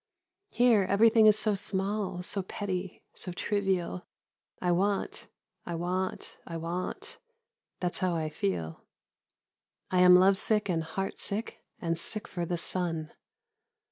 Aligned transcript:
Here 0.49 0.81
everything 0.89 1.27
is 1.27 1.37
so 1.37 1.53
small, 1.53 2.23
so 2.23 2.41
petty, 2.41 3.03
so 3.13 3.31
trivial. 3.31 4.07
I 4.59 4.71
want, 4.71 5.27
I 5.63 5.75
want, 5.75 6.39
I 6.47 6.57
want, 6.57 7.19
that's 7.79 7.99
how 7.99 8.15
I 8.15 8.29
feel; 8.31 8.83
I 9.91 9.99
am 9.99 10.15
lovesick 10.15 10.69
and 10.69 10.81
heartsick 10.81 11.59
and 11.79 11.99
sick 11.99 12.27
for 12.27 12.47
the 12.47 12.57
sun. 12.57 13.11